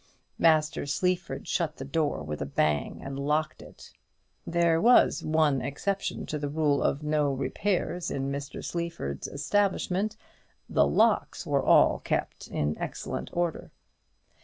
Master 0.39 0.87
Sleaford 0.87 1.47
shut 1.47 1.75
the 1.77 1.85
door 1.85 2.23
with 2.23 2.41
a 2.41 2.45
bang, 2.47 3.03
and 3.03 3.19
locked 3.19 3.61
it. 3.61 3.91
There 4.47 4.81
was 4.81 5.23
one 5.23 5.61
exception 5.61 6.25
to 6.25 6.39
the 6.39 6.49
rule 6.49 6.81
of 6.81 7.03
no 7.03 7.31
repairs 7.31 8.09
in 8.09 8.31
Mr. 8.31 8.65
Sleaford's 8.65 9.27
establishment, 9.27 10.17
the 10.67 10.87
locks 10.87 11.45
were 11.45 11.61
all 11.63 11.99
kept 11.99 12.47
in 12.47 12.75
excellent 12.79 13.29
order. 13.31 13.69